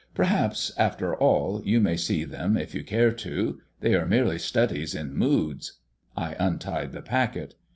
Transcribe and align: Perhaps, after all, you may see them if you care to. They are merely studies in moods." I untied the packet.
Perhaps, 0.15 0.71
after 0.79 1.15
all, 1.15 1.61
you 1.63 1.79
may 1.79 1.95
see 1.95 2.23
them 2.23 2.57
if 2.57 2.73
you 2.73 2.83
care 2.83 3.11
to. 3.11 3.61
They 3.81 3.93
are 3.93 4.07
merely 4.07 4.39
studies 4.39 4.95
in 4.95 5.13
moods." 5.15 5.73
I 6.17 6.35
untied 6.39 6.91
the 6.91 7.03
packet. 7.03 7.53